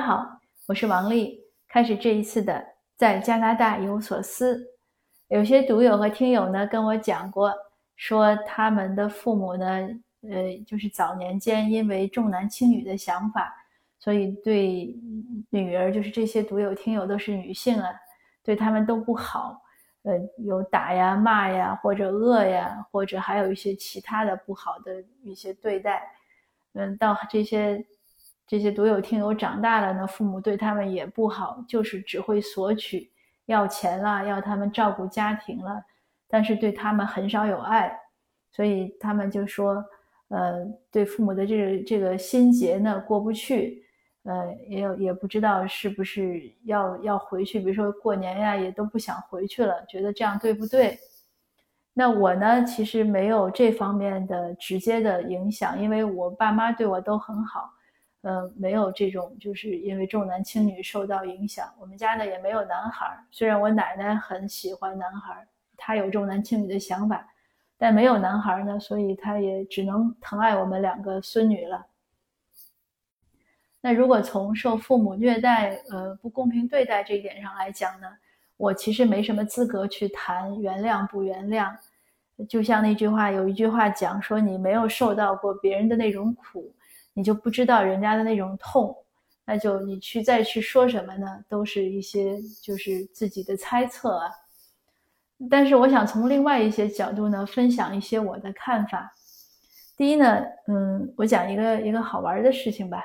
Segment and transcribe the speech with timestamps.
[0.00, 1.38] 家好，我是王丽。
[1.68, 2.64] 开始这一次的
[2.96, 4.66] 在加拿大有所思，
[5.28, 7.52] 有些读友和听友呢跟我讲过，
[7.96, 9.66] 说他们的父母呢，
[10.22, 13.54] 呃，就是早年间因为重男轻女的想法，
[13.98, 14.98] 所以对
[15.50, 17.90] 女儿，就是这些读友听友都是女性啊，
[18.42, 19.60] 对他们都不好，
[20.04, 26.02] 呃，有打呀、骂呀，或者饿呀，或者还有一些其他的不好的一些对待，
[26.72, 27.84] 嗯，到这些。
[28.50, 33.08] 这些独有听友长大了呢，父母对他们也不好，就是只会索取、
[33.46, 35.80] 要钱了，要他们照顾家庭了，
[36.26, 37.96] 但是对他们很少有爱，
[38.50, 39.84] 所以他们就说，
[40.30, 43.84] 呃，对父母的这个这个心结呢过不去，
[44.24, 50.98] 呃，也有也不知道是不是要要回去，比如说过年呀，也都不想回去了，觉得这样对不对？
[51.94, 57.70] 那我呢，其实没有这方面的直接的影响，因为我爸妈对我都很好。
[58.22, 61.72] 呃，没有这种，就是因为重男轻女受到影响。
[61.80, 65.46] 我们家呢也没有男孩，虽然我奶奶很喜欢男孩，
[65.76, 67.26] 她有重男轻女的想法，
[67.78, 71.86] 但没有男孩呢，所以她也只能疼爱我们两个孙女了。
[73.80, 78.08] 那如果从受父母虐待、呃不公平对待这一点上来讲呢，
[78.58, 81.74] 我其实没什么资格去谈原谅不原谅。
[82.46, 86.70] 就像那句话，有一句话讲说，你没有受到过别人的那种苦。
[87.20, 88.96] 你就不知道人家的那种痛，
[89.44, 91.44] 那就你去再去说什么呢？
[91.50, 94.30] 都是一些就是自己的猜测啊。
[95.50, 99.12] 但是我想从另外一些角度呢，分享一些我的看法。
[99.98, 103.04] 第一呢，嗯，我讲一个一个好玩的事情吧。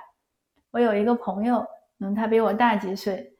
[0.71, 1.67] 我有一个朋友，
[1.99, 3.33] 嗯，他比我大几岁，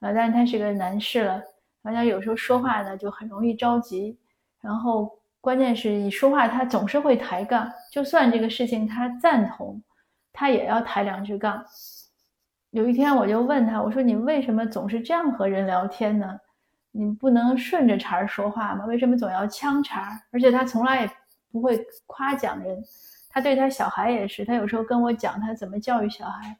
[0.00, 1.42] 啊，但是他是个男士了。
[1.82, 4.16] 好像有时候说话呢就很容易着急，
[4.62, 9.82] 然后关键是你说话他总是会抬杠，就算这个事情他赞同。
[10.32, 11.64] 他也要抬两句杠。
[12.70, 16.40] 有一天，我就问他：“我说你为什么总是这样和人聊天呢？
[16.90, 18.86] 你不能顺着茬儿说话吗？
[18.86, 20.18] 为什么总要呛茬儿？
[20.30, 21.10] 而且他从来也
[21.50, 22.82] 不会夸奖人。
[23.28, 26.56] 他对他小孩也是，他有时候跟我讲他怎么教育小孩。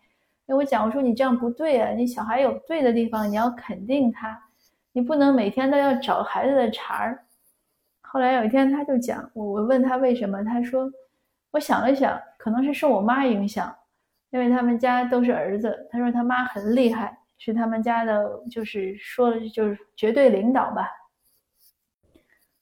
[0.46, 1.92] 跟我讲，我说你这样不对啊！
[1.92, 4.38] 你小孩有对的地方，你要肯定他，
[4.92, 7.25] 你不能每天都要找孩子的茬儿。
[8.02, 10.91] 后来有一天，他就讲我，我问他为什么，他说。
[11.52, 13.72] 我想了想，可能是受我妈影响，
[14.30, 15.86] 因为他们家都是儿子。
[15.92, 20.91] 他说他妈很厉害，是他们家的，就是说就是绝对领导吧。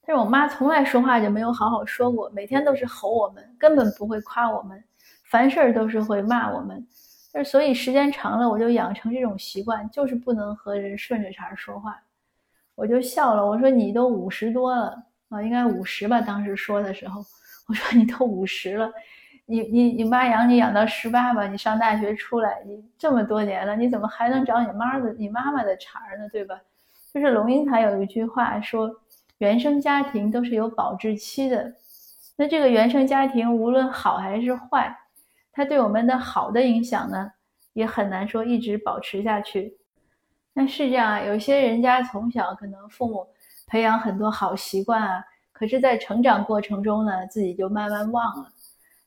[0.03, 4.85] 但是我妈从来说话就没有好好说过，每天都是吼我们，根本不会夸我们，
[5.31, 6.87] 凡事都是会骂我们。
[7.33, 11.99] 但是所以时间长了，我就养成这种习惯，就是不能和人顺着茬说话。
[12.75, 17.25] 我就笑了，我说你都五十多了啊，应该五十吧，当时说的时候。
[17.69, 18.93] 我说你都五十了，
[19.51, 26.29] 你你你妈养你养到十八吧，你上大学出来，你这么多年了，你怎么还能找你妈的你妈妈的茬呢？
[26.31, 26.61] 对吧？
[27.13, 28.89] 就是龙应台有一句话说，
[29.39, 31.73] 原生家庭都是有保质期的。
[32.37, 34.97] 那这个原生家庭无论好还是坏，
[35.53, 37.33] 它对我们的好的影响呢，
[37.73, 39.77] 也很难说一直保持下去。
[40.53, 43.27] 那是这样啊，有些人家从小可能父母
[43.67, 45.25] 培养很多好习惯啊。
[45.53, 48.49] 可是，在成长过程中呢，自己就慢慢忘了。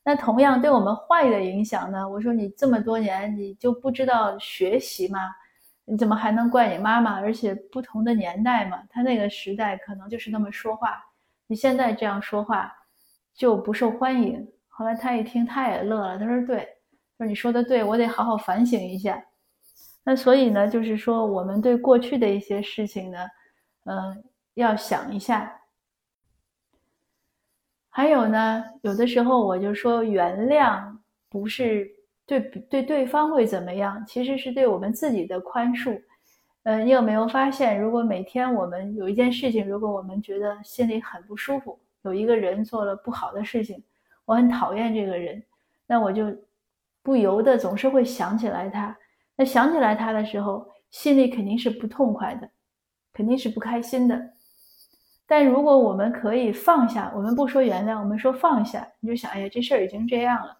[0.04, 2.06] 那同样对我们坏的影响呢？
[2.06, 5.18] 我说你这么多年，你就不知道学习吗？
[5.86, 7.20] 你怎么还能怪你妈妈？
[7.20, 11.02] 而且不同的年代嘛，他那个时代可能就是那么说话，
[11.46, 12.70] 你现在这样说话
[13.34, 14.46] 就不受欢迎。
[14.68, 16.68] 后来他一听，他也乐了，他说：“对，
[17.16, 19.22] 说你说的对，我得好好反省一下。”
[20.04, 23.18] 那所以呢，就是说我们对过去的一些事情呢，
[23.84, 25.50] 嗯，要想一下。
[27.96, 30.82] 还有呢，有的时候我就说原谅
[31.30, 31.88] 不是
[32.26, 36.02] 对对对方会怎么样，其实是对我们自己的宽恕。
[36.64, 43.80] 嗯，你有没有发现，如果每天我们有一件事情，如果我们觉得心里很不舒服，有一个人做了不好的事情，
[44.24, 45.40] 我很讨厌这个人，
[45.86, 46.36] 那我就
[47.00, 48.96] 不由得总是会想起来他。
[49.36, 52.50] 那想起来他的时候，心里肯定是不痛快的，
[53.12, 54.33] 肯定是不开心的。
[55.26, 60.56] 但如果我们可以放下，我们不说原谅，我们说放下，你就想，哎呀，这事儿已经这样了，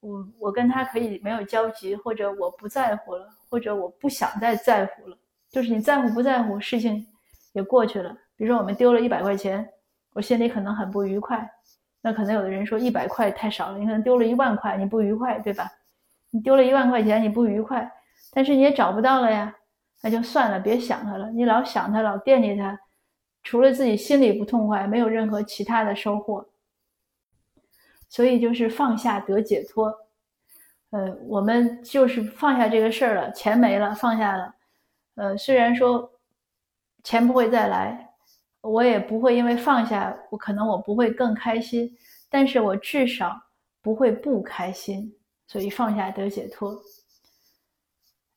[0.00, 5.16] 我我跟他可以没有交集，或者我不在乎了，或者我不想再在乎了，
[5.48, 7.06] 就是你在乎不在乎，事情
[7.52, 8.10] 也过去了。
[8.36, 9.68] 比如说我们丢了一百块钱，
[10.12, 11.48] 我心里可能很不愉快，
[12.00, 15.70] 那可能有的人说一百块太少了，你可能丢了一万块，你不愉快，对吧？
[16.30, 17.90] 你丢了一万块钱，你不愉快，
[18.32, 19.54] 但是你也找不到了呀，
[20.02, 22.78] 那就算了，别想他了，你老想他，老惦记他。
[23.42, 26.46] 除了自己心里不痛快，没有任何其他的收获，
[28.08, 29.92] 所以就是放下得解脱。
[30.90, 34.54] 呃，我们就是放下这个事儿了，钱没了，放下了。
[35.14, 36.10] 呃，虽然说
[37.04, 38.12] 钱不会再来，
[38.60, 41.96] 我也不会因为放下，我可能我不会更开心，
[42.28, 43.40] 但是我至少
[43.80, 45.14] 不会不开心，
[45.46, 46.76] 所以放下得解脱。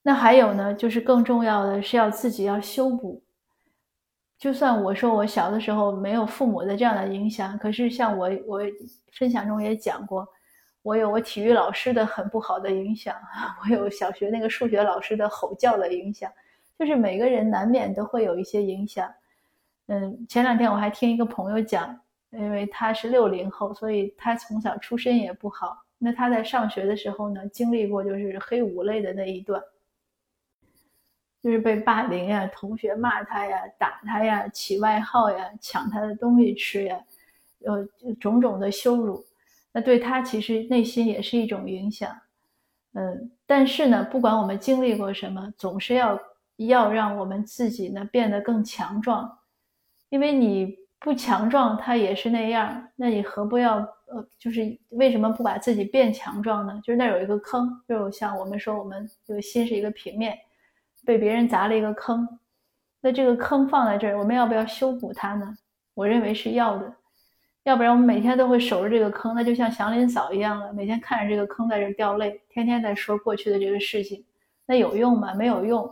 [0.03, 3.22] 那还有呢，就是更重要的是要自己要修补。
[4.43, 8.59] 就算我说我小的时候没有父母的这样的影响，可是像我我
[9.13, 10.27] 分享中也讲过。
[10.81, 13.15] 我有我体育老师的很不好的影响，
[13.63, 16.29] 我有小学那个数学老师的吼叫的影响，
[16.77, 19.09] 就是每个人难免都会有一些影响。
[19.87, 21.97] 嗯，前两天我还听一个朋友讲，
[22.31, 25.77] 因为他是六零后，所以他从小出身也不好。
[25.97, 29.63] 那他在上学的时候呢，经历过就是黑五类的那一段，
[31.43, 36.97] 就是被霸凌呀，同学骂他呀，打他呀，起外号呀，抢他的东西吃呀，
[37.65, 37.85] 呃，
[38.19, 39.23] 种种的羞辱。
[39.73, 42.15] 那对他其实内心也是一种影响，
[42.93, 46.17] 嗯，但是呢，不管我们经历过什么，总是要
[46.57, 49.39] 要让我们自己呢变得更强壮，
[50.09, 56.79] 因为你不强壮，他也是那样，那你何不要呃，就是为什么不把自己变强壮呢？
[56.83, 60.37] 就是那有一个坑，就像我们说，我们这个心是一个平面，
[61.05, 62.27] 被别人砸了一个坑，
[63.01, 65.55] 那这个坑放在这儿，我们要不要修补它呢？
[65.93, 66.93] 我认为是要的。
[67.63, 74.25] 要不然我们每天都会守着这个坑，那就像祥林嫂一样了，每天看着这个坑在这掉泪，天天在说过去的这个事情，
[74.65, 75.33] 那有用吗？
[75.33, 75.89] 没有用，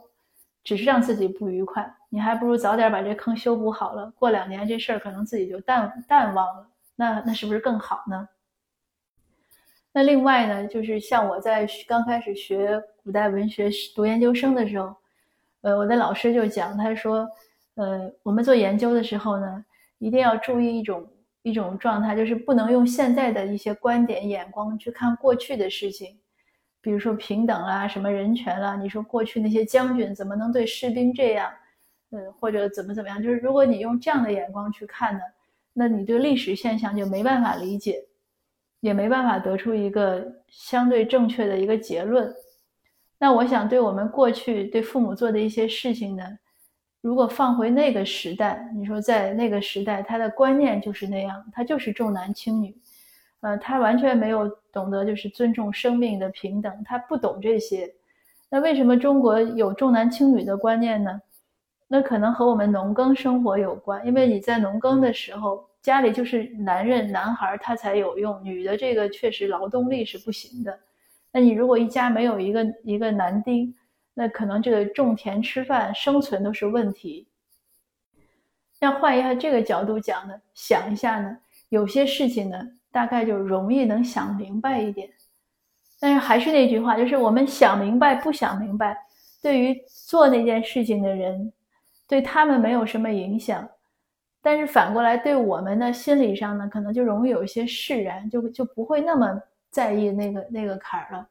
[0.63, 1.89] 只是让自己不愉快。
[2.09, 6.67] 你还不如早点把这坑修补好了，过两年这事儿可能自己就淡淡忘了，
[6.97, 8.27] 那那是不是更好呢？
[9.93, 14.93] 那另外呢，就是像我在刚开始学古代文学读研究生的时候，
[15.61, 17.27] 呃，我的老师就讲，他说，
[17.75, 19.65] 呃，我们做研究的时候呢，
[19.99, 21.07] 一定要注意一种。
[21.43, 26.15] 一种状态就是不能用现在的一些观点眼光去看过去的事情，
[26.81, 31.51] 比如说平等啦、什么人权啦，你说过去那些将军怎么能对士兵这样，
[32.11, 33.23] 嗯，或者怎么怎么样？
[33.23, 35.21] 就是如果你用这样的眼光去看呢，
[35.73, 38.05] 那你对历史现象就没办法理解，
[38.81, 42.31] 也没办法得出一个相对正确的一个结论。
[43.23, 46.23] 那我想，对我们过去对父母做的一些事情呢？
[47.01, 52.75] 如果放回那个时代，你说在那个时代，他的观念就是那样，他就是重男轻女，
[53.41, 57.93] 呃，他完全没有懂得就是尊重生命的平等，他不懂这些。
[58.49, 61.21] 那为什么中国有重男轻女的观念呢？
[61.87, 70.79] 那可能和我们农耕生活有关，因为你在农耕的时候，家里就是男人，男孩他才有用，女的这个确实劳动力是不行的。
[71.31, 73.73] 那你如果一家没有一个一个男丁，
[74.13, 77.27] 那可能这个种田吃饭生存都是问题。
[78.79, 81.37] 要换一下这个角度讲呢，想一下呢，
[81.69, 82.59] 有些事情呢，
[82.91, 85.09] 大概就容易能想明白一点。
[85.99, 88.97] 但是还是那句话，就是我们想明白不想明白，
[89.41, 91.53] 对于做那件事情的人，
[92.07, 93.69] 对他们没有什么影响。
[94.41, 99.39] 但是反过来对我们呢，心理上呢，可能就容易有一些释然，就就不会那么
[99.71, 101.27] 在意那个那个坎儿了。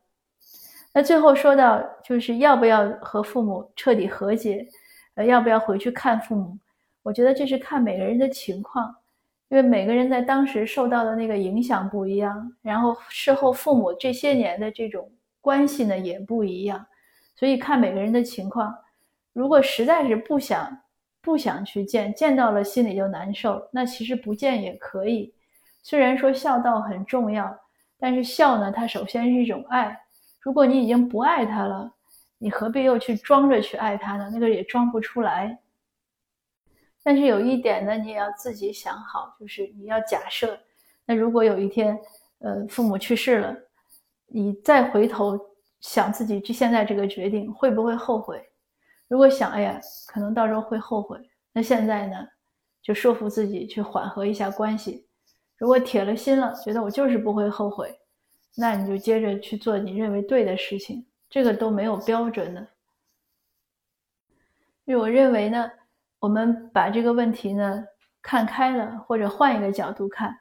[0.93, 4.67] 那最后说到，就是要不要和父母彻底和解，
[5.15, 6.59] 呃，要不要回去看父母？
[7.03, 8.95] 我觉得这是看每个人的情况，
[9.49, 15.11] 因为每个人在当时受到的那个影响不一样，然后事后父母这些年的这种
[15.41, 16.85] 关系呢也不一样，
[17.37, 18.77] 所以看每个人的情况。
[19.33, 20.77] 如果实在是不想
[21.21, 25.33] 不想去见，见到了心里就难受，那其实不见也可以。
[25.83, 27.57] 虽然说孝道很重要，
[28.01, 29.97] 但是孝呢，它首先是一种爱。
[30.41, 31.93] 如果你已经不爱他了，
[32.39, 34.31] 你何必又去装着去爱他呢？
[34.33, 35.59] 那个也装不出来。
[37.03, 40.59] 但是有一点呢，你也要自己想好，就是你要假设，
[41.05, 41.99] 那如果有一天，
[42.39, 43.55] 呃，父母去世了，
[44.27, 45.39] 你再回头
[45.81, 48.43] 想自己这现在这个决定，会不会后悔？
[49.09, 51.19] 如果想，哎呀，可能到时候会后悔，
[51.53, 52.17] 那现在呢，
[52.83, 55.07] 就说服自己去缓和一下关系。
[55.61, 57.95] 如果铁了心了，觉得我就是不会后悔。
[58.57, 62.67] 那你就接着去做你认为对的事情，这个都没有标准的。
[64.87, 65.71] 因为我认为呢，
[66.19, 67.85] 我们把这个问题呢
[68.23, 70.35] 看开了，或者换一个角度看，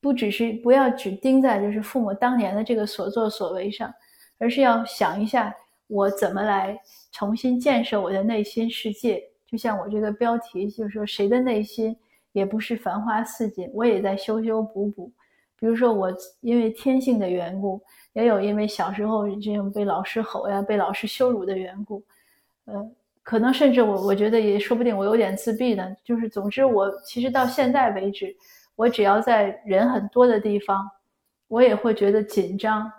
[0.00, 3.92] 不只是不要只盯在就是父母当年的这个所作所为上，
[4.38, 5.52] 而是要想一下
[5.88, 9.20] 我怎么来重新建设我的内心世界。
[9.48, 11.96] 就像我这个标题就是说，谁的内心
[12.32, 15.10] 也不是繁花似锦，我也在修修补补。
[15.58, 16.10] 比如说我
[16.40, 17.80] 因为天性的缘故，
[18.14, 22.02] 也有因为小时候这种被老师吼呀、被老师羞辱的缘故，
[22.64, 22.90] 呃，
[23.22, 25.94] 可能甚至我我觉得也说不定我有点自闭呢。
[26.02, 28.34] 就是总之我其实到现在为止，
[28.74, 30.88] 我只要在人很多的地方，
[31.46, 32.90] 我也会觉得紧张，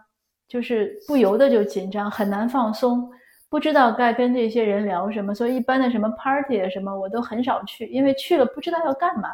[0.47, 3.09] 就是不由得就紧张，很难放松，
[3.51, 9.29] 不知道该跟这些人聊什么，所以一般的什么 party 啊什么我都很少去，因为去了不知道要干嘛，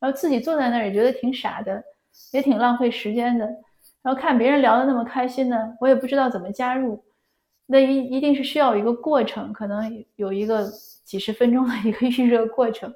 [0.00, 1.84] 然后自己坐在那儿也觉得挺傻的，
[2.32, 3.44] 也挺浪费时间的，
[4.00, 7.04] 然后看别人聊得那么开心呢，我也不知道怎么加入，
[7.66, 10.66] 那一一定是需要一个过程，可能有一个
[11.04, 12.90] 几十分钟的一个预热过程。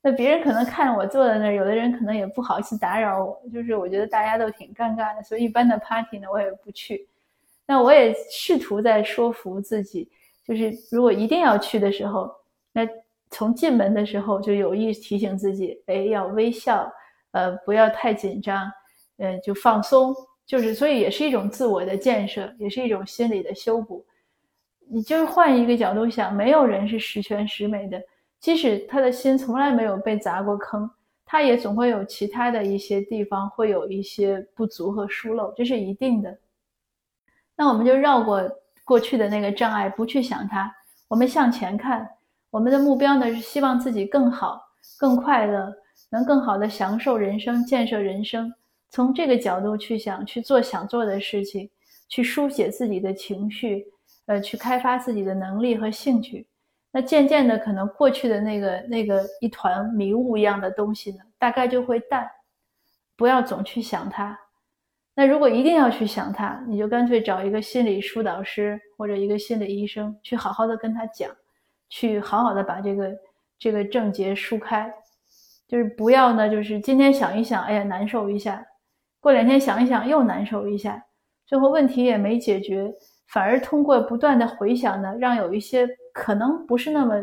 [0.00, 7.06] 那别人可能看着我坐在那儿，有的人可能也不好意思打扰我，就是我觉得大家都挺尴尬的，所以一般的 party 呢我也不去。
[7.66, 10.08] 那我也试图在说服自己，
[10.46, 12.30] 就是如果一定要去的时候，
[12.72, 12.86] 那
[13.30, 16.86] 从进门的时候就有意提醒自己，哎，要微笑，
[17.32, 18.70] 呃，不要太紧张，
[19.16, 20.14] 呃，就放松，
[20.46, 24.04] 就是所以也是一种自我的建设，也是一种心理的修补。
[24.86, 28.00] 你就是换一个角度想，没有人是十全十美的。
[28.38, 30.88] 即使他的心从来没有被砸过坑，
[31.24, 36.38] 他也总会有其他的一些地方会有一些不足和疏漏，这是一定的。
[37.56, 38.42] 那我们就绕过
[38.84, 40.74] 过去的那个障碍，不去想它，
[41.08, 42.08] 我们向前看。
[42.50, 44.60] 我们的目标呢是希望自己更好、
[44.98, 45.72] 更快乐，
[46.10, 48.52] 能更好的享受人生、建设人生。
[48.90, 51.68] 从这个角度去想，去做想做的事情，
[52.08, 53.84] 去书写自己的情绪，
[54.26, 56.46] 呃，去开发自己的能力和兴趣。
[56.92, 62.30] 那渐渐的，可能过去的那个那个一团迷雾一样的东西呢，大概就会淡。
[63.16, 64.38] 不要总去想它。
[65.14, 71.30] 那如果一定要去想它，你就干脆找一个心理疏导师或者一个心理医生，去好好的跟他讲，
[71.88, 73.16] 去好好的把这个
[73.58, 74.92] 这个症结疏开。
[75.66, 78.64] 就是不要呢，就是今天想一想，哎呀难受一下，
[79.20, 81.02] 过两天想一想又难受一下，
[81.46, 82.92] 最后问题也没解决。
[83.28, 87.16] 反而通过不断的回想呢，让有一些可能不是那么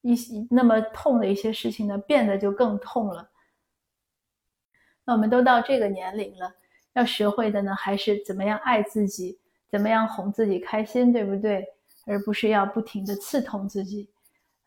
[0.00, 3.28] 一些那么痛的一些事情呢，变得就更痛了。
[5.04, 6.50] 那我们都到这个年龄了，
[6.94, 9.38] 要学会的呢，还是怎么样爱自己，
[9.70, 11.64] 怎么样哄自己开心，对不对？
[12.06, 14.10] 而不是要不停的刺痛自己。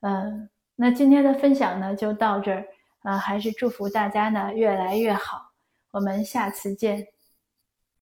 [0.02, 2.66] 嗯，那今天的分享呢，就到这儿。
[3.04, 5.52] 呃，还是祝福大家呢越来越好。
[5.92, 7.08] 我们下次见。